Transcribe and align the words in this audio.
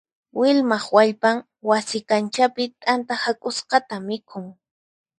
Vilmaq 0.39 0.85
wallpan 0.95 1.37
wasi 1.69 1.97
kanchapi 2.09 2.63
t'anta 2.81 3.13
hak'usqata 3.23 3.95
mikhun. 4.07 4.45